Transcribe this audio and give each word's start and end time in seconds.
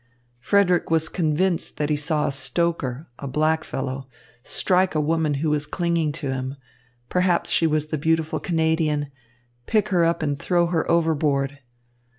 Frederick 0.39 0.89
was 0.89 1.07
convinced 1.09 1.77
he 1.79 1.95
saw 1.95 2.25
a 2.25 2.31
stoker, 2.31 3.07
a 3.19 3.27
black 3.27 3.63
fellow, 3.63 4.07
strike 4.41 4.95
a 4.95 4.99
woman 4.99 5.35
who 5.35 5.51
was 5.51 5.67
clinging 5.67 6.11
to 6.11 6.33
him 6.33 6.55
perhaps 7.07 7.51
she 7.51 7.67
was 7.67 7.89
the 7.89 7.99
beautiful 7.99 8.39
Canadian 8.39 9.11
pick 9.67 9.89
her 9.89 10.03
up 10.03 10.23
and 10.23 10.39
throw 10.39 10.65
her 10.65 10.89
overboard. 10.89 11.59